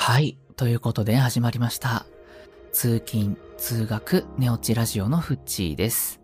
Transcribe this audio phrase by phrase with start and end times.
[0.00, 0.38] はい。
[0.56, 2.06] ということで始まりました。
[2.72, 6.20] 通勤、通学、寝落ちラジオのフッチーです。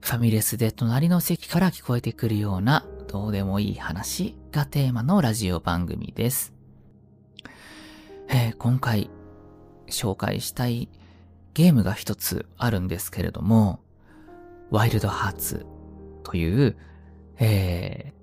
[0.00, 6.54] ファミレスで隣の席から聞こえてくるようなどうでもいい話がテーマのラジオ番組です。
[8.28, 9.10] えー、今回
[9.86, 10.88] 紹介したい
[11.54, 13.80] ゲームが一つあるんですけれども、
[14.70, 15.66] ワイルドハーツ
[16.24, 16.76] という、
[17.38, 18.14] えー、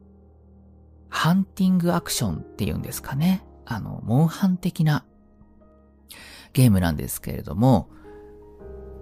[1.08, 3.46] ハンティングアクションっていうんですかね。
[3.70, 5.06] あの、モンハン的な
[6.54, 7.90] ゲームなんですけれども、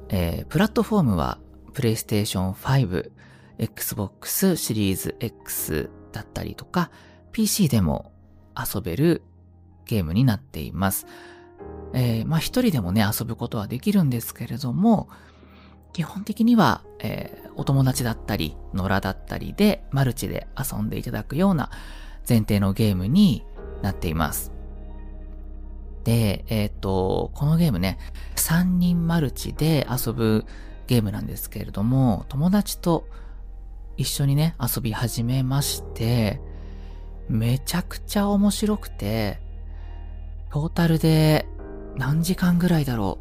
[0.10, 1.40] えー、プラットフォームは
[1.74, 3.12] PlayStation 5、
[3.58, 6.92] Xbox シリーズ X だったりとか、
[7.32, 8.12] PC でも
[8.58, 9.24] 遊べる
[9.86, 11.08] ゲームになっています。
[11.94, 15.08] えー、まあ一人でもね、遊ぶことはできるんですけれども、
[15.94, 21.72] 基本的には、えー、お友達だったり、野良だったりで、マルチで遊んでいただくような
[22.28, 23.46] 前提のゲームに
[23.82, 24.57] なっています。
[26.08, 27.98] で、えっ、と、このゲームね、
[28.38, 30.46] 3人マルチで遊ぶ
[30.88, 33.06] ゲームなんですけれども、友達と
[33.98, 36.40] 一緒にね、遊び始めまして、
[37.28, 39.42] めちゃくちゃ面白くて、
[40.50, 41.46] トータルで
[41.98, 43.20] 何時間ぐらいだろ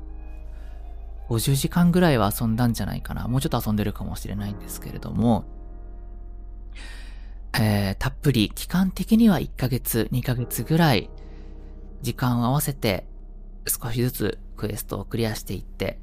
[1.29, 3.27] う？50時間ぐらいは遊んだんじゃないかな。
[3.27, 5.45] もうちょっと遊んでるかもしれないんですけれども、
[7.59, 11.11] えー、たっぷり期間的には1ヶ月、2ヶ月ぐらい
[12.07, 13.05] 時間を合わせて
[13.67, 15.99] 少しずつクエストをクリアしていって、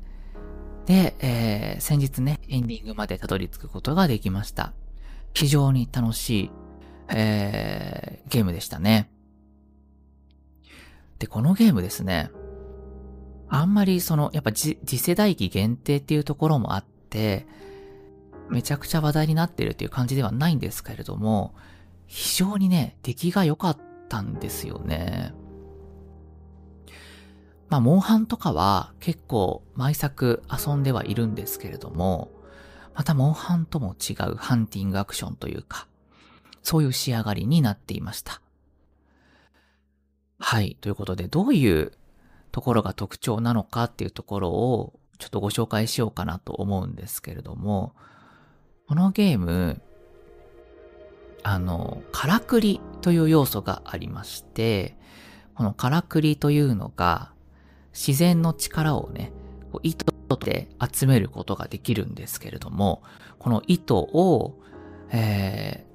[0.86, 4.74] で、えー、先日ね、エンディングまでたどり着くことができました。
[5.34, 6.52] 非常に楽しい、
[7.08, 9.10] えー、ゲームでしたね。
[11.20, 12.32] で、このゲームですね、
[13.48, 17.48] あんまりその、やっぱ次世代機限定っていうところもあって、
[18.50, 21.56] めちゃくちゃ話題になってるっていう感じではないんですけれども、
[22.08, 23.78] 非常にね、出来が良かっ
[24.10, 25.34] たんですよね。
[27.74, 32.30] まあ、モンハンとかは結構毎作遊んではいるんですけれども、
[32.94, 35.88] またモンハンとも違うハンティングアクションというか、
[36.62, 38.44] そういう仕上がりになっていました。
[40.38, 40.78] はい。
[40.82, 41.94] ということで、どういう
[42.52, 47.96] ところが特徴なのかっていうところをちょっとご紹介しようかなと思うんですけれども、
[48.88, 49.82] このゲーム、
[51.42, 54.96] あの、からくりという要素がありまして、
[55.56, 57.33] このからくりというのが、
[57.94, 59.32] 自然の力をね、
[59.82, 60.06] 糸
[60.38, 63.04] で集めることができるんですけれども、
[63.40, 64.60] この糸を、
[65.12, 65.86] え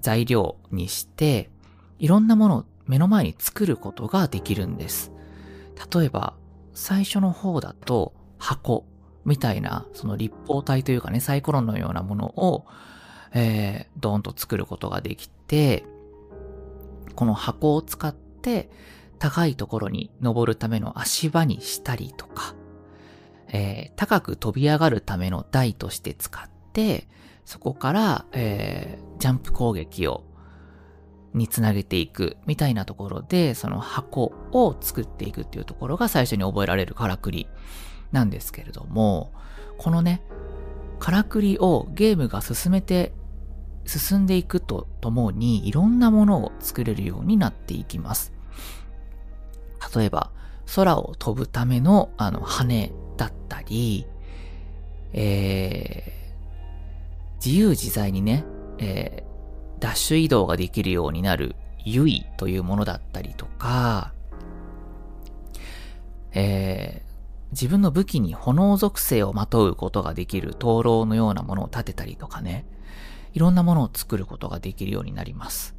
[0.00, 1.50] ー、材料にして、
[1.98, 5.12] いろんなものを目の前に作ることができるんです。
[5.94, 6.34] 例えば、
[6.72, 8.86] 最初の方だと箱
[9.24, 12.66] みたいな、その立方体というかね、サイコロのようなものを、
[13.32, 15.84] えー、ドーンと作ることができて、
[17.14, 18.70] この箱を使って、
[19.20, 22.54] 高いところに登るための足場にしたりとか、
[23.48, 27.06] えー、高く飛び上がるための台として使って、
[27.44, 30.24] そこから、えー、ジャンプ攻撃を、
[31.32, 37.46] につなげていくみたいなところで、その箱を作っていくっていうところが最初に覚えられるからくり
[38.10, 39.32] なんですけれども、
[39.78, 40.22] このね、
[40.98, 43.12] からくりをゲームが進めて、
[43.84, 48.32] 進んでいくとともにいろんなものを作れるようになっていきます。
[49.94, 50.30] 例えば、
[50.74, 54.06] 空を飛ぶための、あの、羽だったり、
[55.12, 58.44] えー、自由自在にね、
[58.78, 64.12] えー、ダッシュ移動ができるようになる、ユイというものだったりとか、
[66.32, 72.66] えー、自分の武器に炎属性をまとうことができる灯籠のようなものを立てたりとかね、
[73.32, 75.74] いろんなものを作ることができるようになります。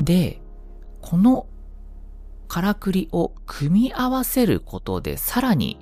[0.00, 0.40] で、
[1.00, 1.46] この
[2.48, 5.78] からくりを組み合わせることでさらに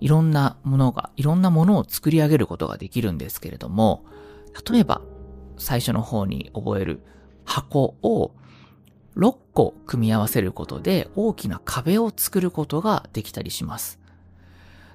[0.00, 4.04] いろんなものが、いろんなものを作り上げることができるんですけれども、
[4.70, 5.02] 例えば
[5.56, 7.02] 最初の方に覚える
[7.44, 8.32] 箱を
[9.16, 13.98] 6個組み合わせることで大きな壁を作ることができたりします。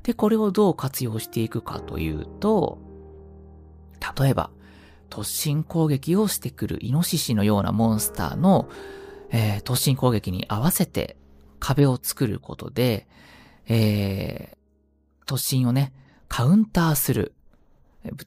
[0.03, 2.79] で、これをどう活用していくかというと、
[4.19, 4.49] 例えば、
[5.09, 8.69] 突進攻撃をしてくるイノシシのようなモンスターの
[9.31, 11.17] えー、突進攻撃に合わせて
[11.59, 13.07] 壁を作ることで、
[13.67, 15.93] えー、突進をね、
[16.27, 17.33] カウンターする。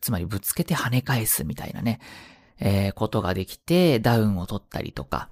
[0.00, 1.98] つまりぶつけて跳ね返すみたいなね、
[2.60, 5.28] えー、ことができて、ダウンを取ったりとか、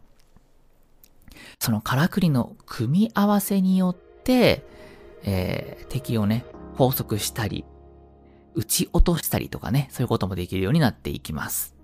[1.59, 4.65] そのからくりの組み合わせによって、
[5.23, 6.45] えー、敵をね、
[6.77, 7.65] 拘束したり、
[8.55, 11.75] 撃ち落としたりとかね、そういうこともできるようになっていきます。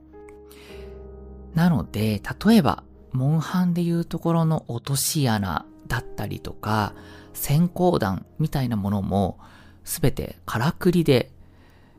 [1.55, 6.95] なので、例えば、モンハンでいうところの落とし穴だったりとか、
[7.33, 9.39] 先行弾みたいなものも、
[9.85, 11.31] すべてからくりで、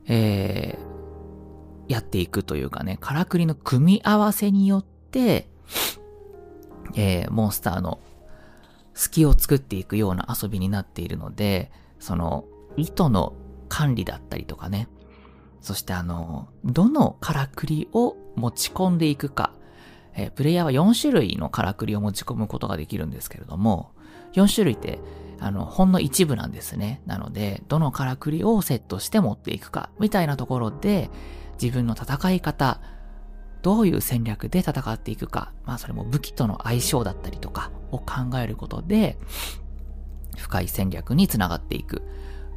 [0.06, 5.50] えー、やっていくというかね、からくりの組み合わせによって、
[6.95, 8.00] えー、モンスターの
[8.94, 12.45] 隙を作っていくような遊びになっているので、その、
[12.77, 13.33] 糸の
[13.69, 14.88] 管理だったりとかね、
[15.62, 19.53] そしてあの、どのからくりを持ち込んでいくか、
[20.24, 23.92] え、プレイヤーは4種類のからくりを持ち込むことができるんですけれども、
[24.33, 25.00] 4種類って、
[25.39, 27.01] あの、ほんの一部なんですね。
[27.06, 31.10] なので、どのからくりをセットして持っていくか、みたいなところで、
[31.62, 32.81] 自分の戦い方、
[33.62, 39.18] どういう戦略で戦っていくか、まあそれも武器との相性だったりとかを考えることで、
[40.38, 42.01] 深い戦略につながっていく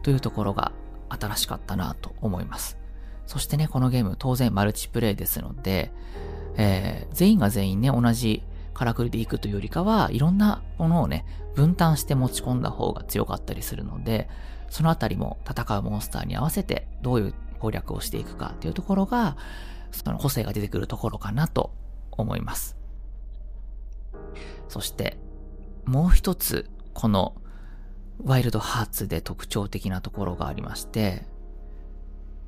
[0.03, 0.73] というところが
[1.08, 2.79] 新しかったなと思います。
[3.26, 5.93] そしてね、このゲーム当然マルチプレイですので、
[6.56, 8.43] えー、全員が全員ね、同じ
[8.75, 14.28] からくりで行くというよりかは、いろんなものをね、分担して持ち込んだ方が強かったりするので、
[14.70, 19.37] そのあたりも戦うモンスターに合わせてどういう攻略をしていくかっていうところが、
[19.90, 21.70] その個性が出てくるところかなと
[22.10, 22.76] 思います。
[24.69, 25.19] そして、
[25.84, 27.34] もう一つ、この
[28.25, 31.26] ワイルドハーツで特徴的なところがありまして、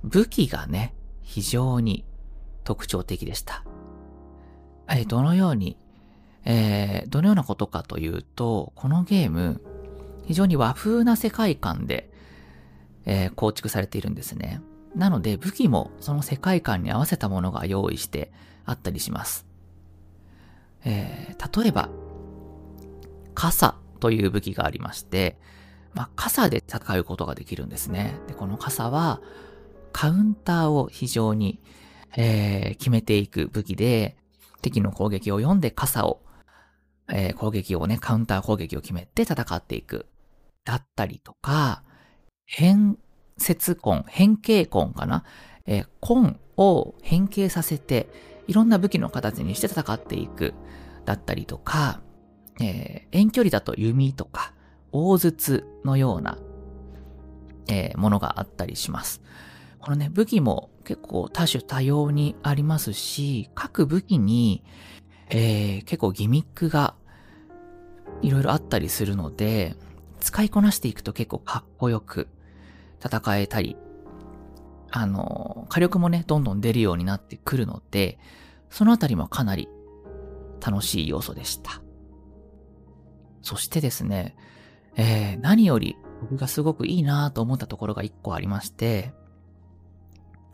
[0.03, 2.05] 武器がね、非常に
[2.65, 3.65] 特徴的でした。
[4.89, 5.77] えどのように、
[6.45, 9.61] えー、どのようなことかというと、このゲーム、
[10.27, 12.11] 非常に和風な世界観で、
[13.07, 14.61] えー、構築されているんですね。
[14.95, 18.33] なので武器もその世界観に合わせたものが用意して
[18.65, 19.47] あったりします。
[20.85, 21.89] えー、例えば、
[23.35, 25.39] 傘という武器がありまして、
[25.95, 28.17] まあ、傘で戦うことができるんですね。
[28.27, 29.21] で、この傘は、
[29.93, 31.61] カウンターを非常に、
[32.17, 34.17] えー、決めていく武器で、
[34.65, 36.23] 敵の攻撃を読んで傘を、
[37.13, 40.07] えー、攻撃をね、カウンター攻撃を決めて戦っていく。
[40.65, 41.83] だったりとか、
[42.47, 42.99] 変
[43.37, 45.25] 節根、変形根かな、
[45.67, 48.09] えー、根を変形させて、
[48.47, 50.55] いろんな武器の形にして戦っていく。
[51.05, 52.01] だったりとか、
[52.63, 54.55] えー、遠距離だと弓とか、
[54.91, 56.39] 大筒のような、
[57.69, 59.21] えー、ものがあったりします。
[59.85, 64.65] このね、武器も結構多種多様にありますし、各武器に、
[65.29, 66.95] えー、結構ギミックが
[68.23, 69.77] いろいろあったりするので、
[70.21, 72.29] 使いこなしていくと結構かっこよく
[72.99, 73.77] 戦えたり、
[74.91, 78.19] あの、火力もね、どんどん出るようになってくるので、
[78.71, 79.69] そのあたりもかなり
[80.65, 81.83] 楽しい要素でした。
[83.43, 84.35] そしてですね、
[84.97, 89.13] えー、何より僕がすごくいいなと思ったところが一個ありまして、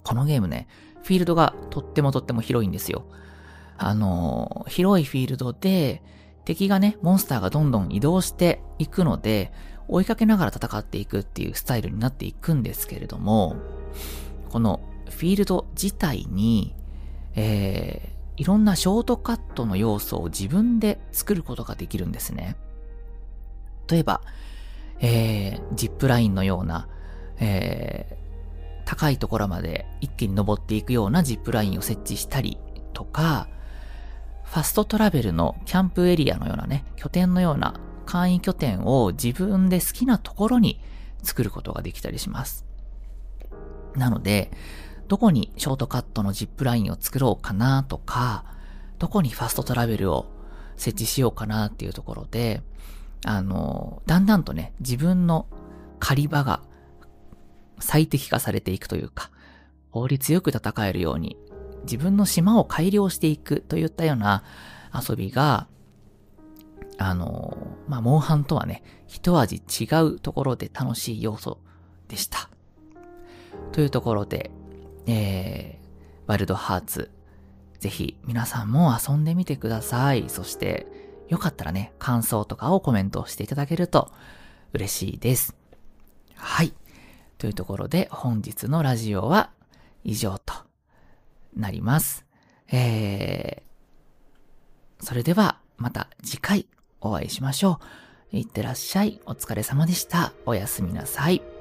[0.04, 0.66] このゲームね、
[1.02, 3.04] フィールドがとってもとっても広いんですよ。
[3.78, 6.02] あのー、広いフィールドで、
[6.44, 9.52] 敵がね、モンスターがどんどん移動していくので、
[9.88, 13.56] 追いかけながら戦っていくっていうスタイルになっていくんですけれども、
[14.50, 16.74] このフィールド自体に、
[17.34, 22.56] えー、いろんなショートカットの要素を自分で作ることができるんですね。
[23.88, 24.22] 例えば、
[25.00, 26.88] えー、ジップラインのような、
[27.38, 28.19] えー、
[28.90, 32.58] 高いところまで一気に登っていくようなジップラインを設置したり
[32.92, 33.46] とか、
[34.42, 40.80] ファストトラベルのキャンプエリアのようなね、拠点のような簡易拠点を自分で好きなところに
[41.22, 42.66] 作ることができたりします。
[43.94, 44.50] なので、
[45.06, 48.44] どこにショートカットのジップラインを作ろうかなとか、
[48.98, 50.26] どこにファストトラベルを
[50.76, 52.60] 設置しようかなっていうところで、
[53.24, 55.46] あの、だんだんとね、自分の
[56.00, 56.60] 狩り場が
[57.80, 59.30] 最適化されていくというか、
[59.90, 61.36] 効率よく戦えるように、
[61.84, 64.44] 自分の島を改良していくといったような
[64.94, 65.66] 遊びが、
[66.98, 67.56] あの、
[67.88, 71.58] まあ、モンハンとはね、一味違うところで楽しい要素
[72.08, 72.50] でした。
[73.72, 74.50] というところで、
[75.06, 77.10] えー、ワイルドハーツ、
[77.78, 80.28] ぜひ皆さんも遊んでみてください。
[80.28, 80.86] そして、
[81.28, 84.12] よかったらね、感想とかをコメントしていただけると
[84.74, 85.56] 嬉しいです。
[86.34, 86.74] はい。
[87.40, 89.50] というところで、本日のラジオは
[90.04, 90.52] 以上と
[91.56, 92.26] なります。
[92.70, 96.66] えー、それではまた次回
[97.00, 97.80] お会いしましょ
[98.32, 98.36] う。
[98.36, 99.22] いってらっしゃい。
[99.24, 100.34] お疲れ様でした。
[100.44, 101.59] おやすみなさい。